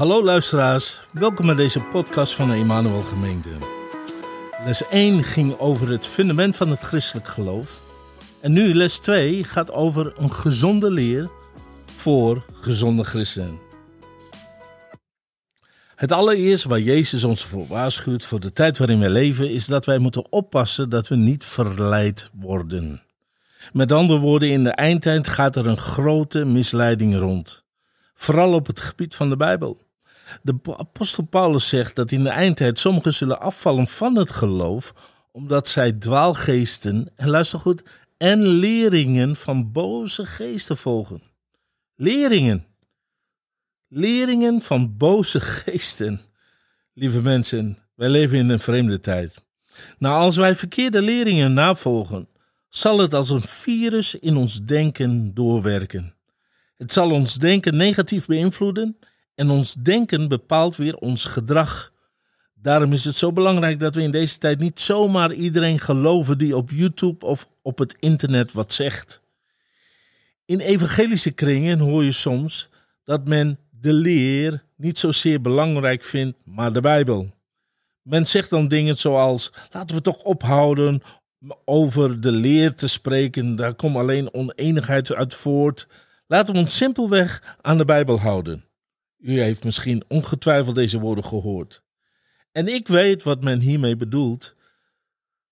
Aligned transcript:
Hallo 0.00 0.24
luisteraars, 0.24 1.00
welkom 1.10 1.46
bij 1.46 1.54
deze 1.54 1.80
podcast 1.80 2.34
van 2.34 2.48
de 2.48 2.54
Emmanuel 2.54 3.00
Gemeente. 3.00 3.50
Les 4.64 4.88
1 4.88 5.22
ging 5.22 5.58
over 5.58 5.88
het 5.88 6.06
fundament 6.06 6.56
van 6.56 6.68
het 6.68 6.80
christelijk 6.80 7.28
geloof. 7.28 7.80
En 8.40 8.52
nu 8.52 8.74
les 8.74 8.98
2 8.98 9.44
gaat 9.44 9.72
over 9.72 10.12
een 10.18 10.32
gezonde 10.32 10.90
leer 10.90 11.30
voor 11.94 12.44
gezonde 12.52 13.04
christenen. 13.04 13.58
Het 15.94 16.12
allereerst 16.12 16.64
waar 16.64 16.80
Jezus 16.80 17.24
ons 17.24 17.44
voor 17.44 17.66
waarschuwt 17.66 18.24
voor 18.24 18.40
de 18.40 18.52
tijd 18.52 18.78
waarin 18.78 19.00
wij 19.00 19.10
leven, 19.10 19.50
is 19.50 19.66
dat 19.66 19.84
wij 19.86 19.98
moeten 19.98 20.32
oppassen 20.32 20.88
dat 20.88 21.08
we 21.08 21.16
niet 21.16 21.44
verleid 21.44 22.30
worden. 22.32 23.02
Met 23.72 23.92
andere 23.92 24.18
woorden, 24.18 24.50
in 24.50 24.64
de 24.64 24.70
eindtijd 24.70 25.28
gaat 25.28 25.56
er 25.56 25.66
een 25.66 25.78
grote 25.78 26.44
misleiding 26.44 27.16
rond. 27.18 27.64
Vooral 28.14 28.54
op 28.54 28.66
het 28.66 28.80
gebied 28.80 29.14
van 29.14 29.28
de 29.28 29.36
Bijbel. 29.36 29.88
De 30.42 30.58
apostel 30.76 31.24
Paulus 31.24 31.68
zegt 31.68 31.96
dat 31.96 32.12
in 32.12 32.22
de 32.22 32.28
eindtijd 32.28 32.78
sommigen 32.78 33.14
zullen 33.14 33.40
afvallen 33.40 33.86
van 33.86 34.16
het 34.16 34.30
geloof, 34.30 34.94
omdat 35.32 35.68
zij 35.68 35.92
dwaalgeesten, 35.92 37.12
en 37.16 37.28
luister 37.28 37.58
goed, 37.58 37.82
en 38.16 38.46
leringen 38.46 39.36
van 39.36 39.72
boze 39.72 40.26
geesten 40.26 40.76
volgen. 40.76 41.22
Leringen. 41.94 42.66
Leringen 43.88 44.60
van 44.60 44.96
boze 44.96 45.40
geesten. 45.40 46.20
Lieve 46.94 47.22
mensen, 47.22 47.78
wij 47.94 48.08
leven 48.08 48.38
in 48.38 48.48
een 48.48 48.60
vreemde 48.60 49.00
tijd. 49.00 49.36
Nou, 49.98 50.20
als 50.20 50.36
wij 50.36 50.54
verkeerde 50.54 51.02
leringen 51.02 51.52
navolgen, 51.52 52.28
zal 52.68 52.98
het 52.98 53.14
als 53.14 53.30
een 53.30 53.42
virus 53.42 54.14
in 54.14 54.36
ons 54.36 54.60
denken 54.64 55.34
doorwerken. 55.34 56.14
Het 56.76 56.92
zal 56.92 57.10
ons 57.10 57.34
denken 57.34 57.76
negatief 57.76 58.26
beïnvloeden 58.26 58.98
en 59.40 59.50
ons 59.50 59.74
denken 59.74 60.28
bepaalt 60.28 60.76
weer 60.76 60.96
ons 60.96 61.24
gedrag. 61.24 61.92
Daarom 62.54 62.92
is 62.92 63.04
het 63.04 63.14
zo 63.14 63.32
belangrijk 63.32 63.80
dat 63.80 63.94
we 63.94 64.02
in 64.02 64.10
deze 64.10 64.38
tijd 64.38 64.58
niet 64.58 64.80
zomaar 64.80 65.32
iedereen 65.32 65.78
geloven 65.78 66.38
die 66.38 66.56
op 66.56 66.70
YouTube 66.70 67.26
of 67.26 67.48
op 67.62 67.78
het 67.78 67.94
internet 67.98 68.52
wat 68.52 68.72
zegt. 68.72 69.20
In 70.44 70.60
evangelische 70.60 71.30
kringen 71.30 71.78
hoor 71.78 72.04
je 72.04 72.12
soms 72.12 72.68
dat 73.04 73.24
men 73.24 73.58
de 73.70 73.92
leer 73.92 74.64
niet 74.76 74.98
zozeer 74.98 75.40
belangrijk 75.40 76.04
vindt, 76.04 76.38
maar 76.44 76.72
de 76.72 76.80
Bijbel. 76.80 77.30
Men 78.02 78.26
zegt 78.26 78.50
dan 78.50 78.68
dingen 78.68 78.96
zoals: 78.96 79.52
laten 79.72 79.96
we 79.96 80.02
toch 80.02 80.22
ophouden 80.22 81.02
over 81.64 82.20
de 82.20 82.32
leer 82.32 82.74
te 82.74 82.86
spreken, 82.86 83.56
daar 83.56 83.74
komt 83.74 83.96
alleen 83.96 84.34
oneenigheid 84.34 85.14
uit 85.14 85.34
voort. 85.34 85.86
Laten 86.26 86.54
we 86.54 86.60
ons 86.60 86.76
simpelweg 86.76 87.56
aan 87.60 87.78
de 87.78 87.84
Bijbel 87.84 88.20
houden. 88.20 88.68
U 89.20 89.40
heeft 89.40 89.64
misschien 89.64 90.02
ongetwijfeld 90.08 90.74
deze 90.74 90.98
woorden 90.98 91.24
gehoord. 91.24 91.82
En 92.52 92.68
ik 92.68 92.88
weet 92.88 93.22
wat 93.22 93.42
men 93.42 93.60
hiermee 93.60 93.96
bedoelt. 93.96 94.54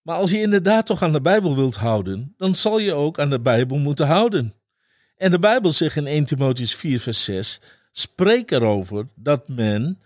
Maar 0.02 0.16
als 0.16 0.30
je 0.30 0.40
inderdaad 0.40 0.86
toch 0.86 1.02
aan 1.02 1.12
de 1.12 1.20
Bijbel 1.20 1.56
wilt 1.56 1.76
houden, 1.76 2.34
dan 2.36 2.54
zal 2.54 2.78
je 2.78 2.94
ook 2.94 3.18
aan 3.18 3.30
de 3.30 3.40
Bijbel 3.40 3.78
moeten 3.78 4.06
houden. 4.06 4.54
En 5.16 5.30
de 5.30 5.38
Bijbel 5.38 5.72
zegt 5.72 5.96
in 5.96 6.06
1 6.06 6.24
Timotheus 6.24 6.74
4, 6.74 7.00
vers 7.00 7.24
6: 7.24 7.60
spreek 7.92 8.50
erover 8.50 9.08
dat 9.14 9.48
men 9.48 10.00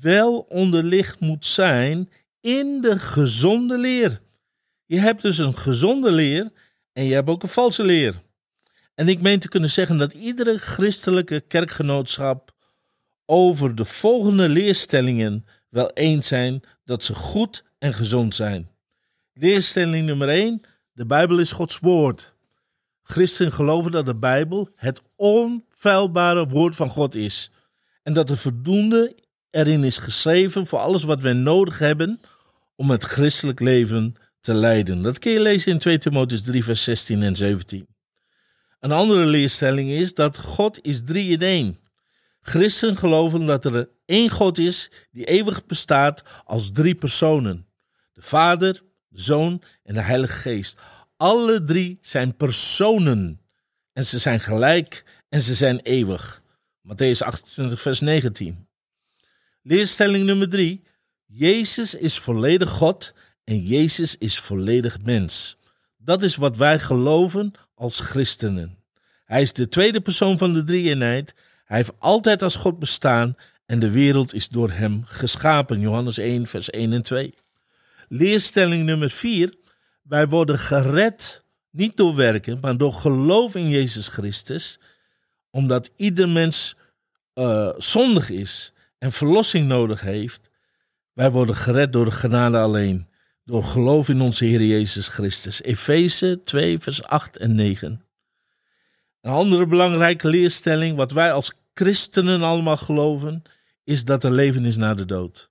wel 0.00 0.38
onderlicht 0.38 1.20
moet 1.20 1.46
zijn 1.46 2.10
in 2.40 2.80
de 2.80 2.98
gezonde 2.98 3.78
leer. 3.78 4.20
Je 4.86 4.98
hebt 4.98 5.22
dus 5.22 5.38
een 5.38 5.56
gezonde 5.56 6.10
leer 6.10 6.50
en 6.92 7.04
je 7.04 7.14
hebt 7.14 7.28
ook 7.28 7.42
een 7.42 7.48
valse 7.48 7.84
leer. 7.84 8.22
En 8.94 9.08
ik 9.08 9.20
meen 9.20 9.38
te 9.38 9.48
kunnen 9.48 9.70
zeggen 9.70 9.96
dat 9.96 10.12
iedere 10.12 10.58
christelijke 10.58 11.40
kerkgenootschap 11.40 12.56
over 13.30 13.74
de 13.74 13.84
volgende 13.84 14.48
leerstellingen 14.48 15.46
wel 15.68 15.90
eens 15.90 16.26
zijn 16.26 16.60
dat 16.84 17.04
ze 17.04 17.14
goed 17.14 17.64
en 17.78 17.94
gezond 17.94 18.34
zijn. 18.34 18.70
Leerstelling 19.32 20.06
nummer 20.06 20.28
1: 20.28 20.60
de 20.92 21.06
Bijbel 21.06 21.38
is 21.38 21.52
Gods 21.52 21.78
woord. 21.78 22.32
Christen 23.02 23.52
geloven 23.52 23.90
dat 23.90 24.06
de 24.06 24.16
Bijbel 24.16 24.70
het 24.74 25.02
onfeilbare 25.16 26.46
woord 26.46 26.76
van 26.76 26.90
God 26.90 27.14
is 27.14 27.50
en 28.02 28.12
dat 28.12 28.30
er 28.30 28.36
voldoende 28.36 29.16
erin 29.50 29.84
is 29.84 29.98
geschreven 29.98 30.66
voor 30.66 30.78
alles 30.78 31.02
wat 31.02 31.22
wij 31.22 31.32
nodig 31.32 31.78
hebben 31.78 32.20
om 32.76 32.90
het 32.90 33.04
christelijk 33.04 33.60
leven 33.60 34.14
te 34.40 34.54
leiden. 34.54 35.02
Dat 35.02 35.18
kun 35.18 35.32
je 35.32 35.40
lezen 35.40 35.72
in 35.72 35.78
2 35.78 35.98
Timotheus 35.98 36.42
3 36.42 36.64
vers 36.64 36.84
16 36.84 37.22
en 37.22 37.36
17. 37.36 37.86
Een 38.80 38.92
andere 38.92 39.24
leerstelling 39.24 39.90
is 39.90 40.14
dat 40.14 40.38
God 40.38 40.78
is 40.82 41.02
drie 41.04 41.30
in 41.30 41.40
één. 41.40 41.78
Christen 42.48 42.96
geloven 42.96 43.46
dat 43.46 43.64
er 43.64 43.88
één 44.04 44.30
God 44.30 44.58
is 44.58 44.90
die 45.10 45.24
eeuwig 45.24 45.66
bestaat 45.66 46.22
als 46.44 46.70
drie 46.72 46.94
personen: 46.94 47.66
de 48.12 48.22
Vader, 48.22 48.82
de 49.08 49.20
Zoon 49.20 49.62
en 49.82 49.94
de 49.94 50.00
Heilige 50.00 50.32
Geest. 50.32 50.78
Alle 51.16 51.64
drie 51.64 51.98
zijn 52.00 52.36
personen 52.36 53.40
en 53.92 54.06
ze 54.06 54.18
zijn 54.18 54.40
gelijk 54.40 55.04
en 55.28 55.40
ze 55.40 55.54
zijn 55.54 55.80
eeuwig. 55.80 56.42
Matthäus 56.82 57.18
28, 57.18 57.80
vers 57.80 58.00
19. 58.00 58.68
Leerstelling 59.62 60.24
nummer 60.24 60.48
3. 60.48 60.82
Jezus 61.26 61.94
is 61.94 62.18
volledig 62.18 62.68
God 62.68 63.14
en 63.44 63.60
Jezus 63.60 64.18
is 64.18 64.38
volledig 64.38 65.00
mens. 65.02 65.56
Dat 65.96 66.22
is 66.22 66.36
wat 66.36 66.56
wij 66.56 66.78
geloven 66.78 67.52
als 67.74 68.00
christenen. 68.00 68.78
Hij 69.24 69.42
is 69.42 69.52
de 69.52 69.68
tweede 69.68 70.00
persoon 70.00 70.38
van 70.38 70.52
de 70.52 70.64
drie-eenheid 70.64 71.34
hij 71.68 71.76
heeft 71.76 71.92
altijd 71.98 72.42
als 72.42 72.56
God 72.56 72.78
bestaan 72.78 73.36
en 73.66 73.78
de 73.78 73.90
wereld 73.90 74.34
is 74.34 74.48
door 74.48 74.70
hem 74.70 75.02
geschapen. 75.04 75.80
Johannes 75.80 76.18
1, 76.18 76.46
vers 76.46 76.70
1 76.70 76.92
en 76.92 77.02
2. 77.02 77.34
Leerstelling 78.08 78.84
nummer 78.84 79.10
4. 79.10 79.54
Wij 80.02 80.28
worden 80.28 80.58
gered 80.58 81.44
niet 81.70 81.96
door 81.96 82.14
werken, 82.14 82.58
maar 82.60 82.76
door 82.76 82.92
geloof 82.92 83.54
in 83.54 83.68
Jezus 83.68 84.08
Christus. 84.08 84.78
Omdat 85.50 85.90
ieder 85.96 86.28
mens 86.28 86.76
uh, 87.34 87.70
zondig 87.76 88.30
is 88.30 88.72
en 88.98 89.12
verlossing 89.12 89.68
nodig 89.68 90.00
heeft. 90.00 90.50
Wij 91.12 91.30
worden 91.30 91.54
gered 91.54 91.92
door 91.92 92.04
de 92.04 92.10
genade 92.10 92.58
alleen. 92.58 93.08
Door 93.44 93.64
geloof 93.64 94.08
in 94.08 94.20
onze 94.20 94.44
Heer 94.44 94.62
Jezus 94.62 95.08
Christus. 95.08 95.62
Efeze 95.62 96.40
2, 96.44 96.78
vers 96.78 97.02
8 97.02 97.36
en 97.36 97.54
9. 97.54 98.02
Een 99.20 99.32
andere 99.32 99.66
belangrijke 99.66 100.28
leerstelling, 100.28 100.96
wat 100.96 101.12
wij 101.12 101.32
als 101.32 101.52
christenen 101.78 102.42
allemaal 102.42 102.76
geloven, 102.76 103.42
is 103.84 104.04
dat 104.04 104.24
er 104.24 104.30
leven 104.30 104.64
is 104.64 104.76
na 104.76 104.94
de 104.94 105.04
dood. 105.04 105.50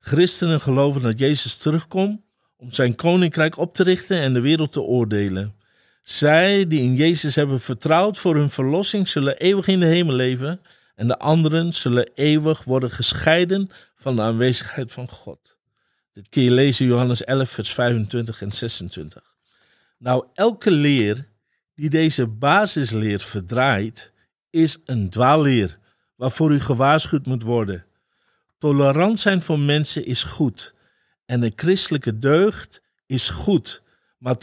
Christenen 0.00 0.60
geloven 0.60 1.02
dat 1.02 1.18
Jezus 1.18 1.56
terugkomt 1.56 2.20
om 2.56 2.72
zijn 2.72 2.94
koninkrijk 2.94 3.58
op 3.58 3.74
te 3.74 3.82
richten 3.82 4.20
en 4.20 4.34
de 4.34 4.40
wereld 4.40 4.72
te 4.72 4.80
oordelen. 4.80 5.54
Zij 6.02 6.66
die 6.66 6.80
in 6.80 6.94
Jezus 6.94 7.34
hebben 7.34 7.60
vertrouwd 7.60 8.18
voor 8.18 8.36
hun 8.36 8.50
verlossing, 8.50 9.08
zullen 9.08 9.36
eeuwig 9.36 9.66
in 9.66 9.80
de 9.80 9.86
hemel 9.86 10.14
leven 10.14 10.60
en 10.94 11.08
de 11.08 11.18
anderen 11.18 11.72
zullen 11.72 12.10
eeuwig 12.14 12.64
worden 12.64 12.90
gescheiden 12.90 13.70
van 13.96 14.16
de 14.16 14.22
aanwezigheid 14.22 14.92
van 14.92 15.08
God. 15.08 15.56
Dit 16.12 16.28
kun 16.28 16.42
je 16.42 16.50
lezen 16.50 16.86
Johannes 16.86 17.24
11, 17.24 17.50
vers 17.50 17.72
25 17.72 18.42
en 18.42 18.52
26. 18.52 19.22
Nou, 19.98 20.26
elke 20.34 20.70
leer 20.70 21.28
die 21.74 21.90
deze 21.90 22.26
basisleer 22.26 23.20
verdraait, 23.20 24.12
is 24.54 24.78
een 24.84 25.10
dwaalleer 25.10 25.78
waarvoor 26.16 26.52
u 26.52 26.60
gewaarschuwd 26.60 27.26
moet 27.26 27.42
worden. 27.42 27.84
Tolerant 28.58 29.20
zijn 29.20 29.42
voor 29.42 29.58
mensen 29.58 30.06
is 30.06 30.24
goed 30.24 30.74
en 31.26 31.42
een 31.42 31.52
christelijke 31.56 32.18
deugd 32.18 32.82
is 33.06 33.28
goed, 33.28 33.82
maar 34.18 34.36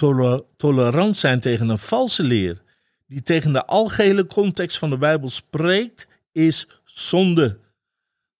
tolerant 0.57 1.17
zijn 1.17 1.39
tegen 1.39 1.69
een 1.69 1.77
valse 1.77 2.23
leer 2.23 2.61
die 3.07 3.23
tegen 3.23 3.53
de 3.53 3.65
algehele 3.65 4.27
context 4.27 4.77
van 4.77 4.89
de 4.89 4.97
Bijbel 4.97 5.29
spreekt, 5.29 6.07
is 6.31 6.67
zonde. 6.83 7.57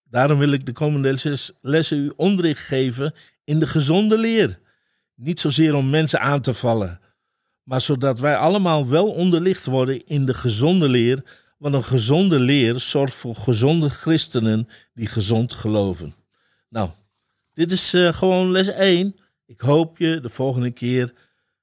Daarom 0.04 0.38
wil 0.38 0.52
ik 0.52 0.66
de 0.66 0.72
komende 0.72 1.36
lessen 1.60 1.98
u 1.98 2.12
onderricht 2.16 2.64
geven 2.64 3.14
in 3.44 3.58
de 3.58 3.66
gezonde 3.66 4.18
leer. 4.18 4.58
Niet 5.14 5.40
zozeer 5.40 5.74
om 5.74 5.90
mensen 5.90 6.20
aan 6.20 6.40
te 6.40 6.54
vallen, 6.54 7.00
maar 7.62 7.80
zodat 7.80 8.20
wij 8.20 8.36
allemaal 8.36 8.88
wel 8.88 9.12
onderlicht 9.12 9.64
worden 9.64 10.06
in 10.06 10.26
de 10.26 10.34
gezonde 10.34 10.88
leer, 10.88 11.22
want 11.62 11.74
een 11.74 11.84
gezonde 11.84 12.40
leer 12.40 12.80
zorgt 12.80 13.14
voor 13.14 13.34
gezonde 13.34 13.88
christenen 13.88 14.68
die 14.94 15.06
gezond 15.06 15.52
geloven. 15.52 16.14
Nou, 16.68 16.90
dit 17.54 17.72
is 17.72 17.94
uh, 17.94 18.12
gewoon 18.12 18.50
les 18.50 18.68
1. 18.68 19.16
Ik 19.46 19.60
hoop 19.60 19.98
je 19.98 20.20
de 20.20 20.28
volgende 20.28 20.70
keer 20.70 21.12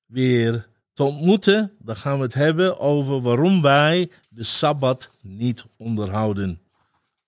weer 0.06 0.68
te 0.94 1.04
ontmoeten. 1.04 1.72
Dan 1.80 1.96
gaan 1.96 2.18
we 2.18 2.24
het 2.24 2.34
hebben 2.34 2.80
over 2.80 3.22
waarom 3.22 3.62
wij 3.62 4.12
de 4.30 4.44
Sabbat 4.44 5.12
niet 5.22 5.66
onderhouden. 5.78 6.62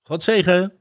God 0.02 0.24
zegen. 0.24 0.74